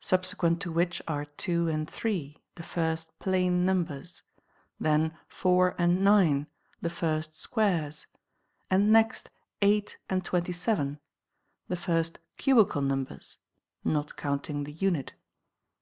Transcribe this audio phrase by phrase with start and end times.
[0.00, 4.22] Subsequent to which are two and three, the first plane numbers;
[4.80, 6.46] then four and nine,
[6.80, 8.06] the first squares;
[8.70, 9.28] and next
[9.60, 10.98] eight and twenty seven,
[11.68, 13.40] the first cubical numbers
[13.84, 15.12] (not counting the unit).